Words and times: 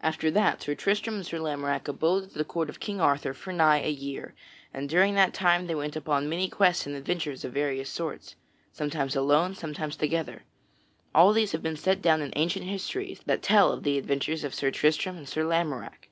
After 0.00 0.28
that 0.28 0.60
Sir 0.60 0.74
Tristram 0.74 1.14
and 1.14 1.24
Sir 1.24 1.38
Lamorack 1.38 1.86
abode 1.86 2.24
at 2.24 2.32
the 2.32 2.42
court 2.44 2.68
of 2.68 2.80
King 2.80 3.00
Arthur 3.00 3.32
for 3.32 3.52
nigh 3.52 3.78
a 3.78 3.90
year, 3.90 4.34
and 4.74 4.88
during 4.88 5.14
that 5.14 5.32
time 5.32 5.68
they 5.68 5.74
went 5.76 5.94
upon 5.94 6.28
many 6.28 6.48
quests 6.48 6.84
and 6.84 6.96
adventures 6.96 7.44
of 7.44 7.52
various 7.52 7.88
sorts 7.88 8.34
sometimes 8.72 9.14
alone, 9.14 9.54
sometimes 9.54 9.94
together. 9.94 10.42
All 11.14 11.32
these 11.32 11.52
have 11.52 11.62
been 11.62 11.76
set 11.76 12.02
down 12.02 12.22
in 12.22 12.32
ancient 12.34 12.64
histories 12.66 13.20
that 13.26 13.40
tell 13.40 13.70
of 13.70 13.84
the 13.84 13.98
adventures 13.98 14.42
of 14.42 14.52
Sir 14.52 14.72
Tristram 14.72 15.16
and 15.16 15.28
Sir 15.28 15.44
Lamorack. 15.44 16.08